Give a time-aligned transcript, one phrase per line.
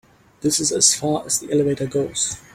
[0.41, 2.39] This is as far as the elevator goes.